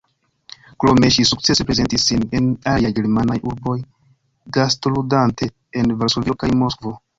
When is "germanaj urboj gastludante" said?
3.01-5.53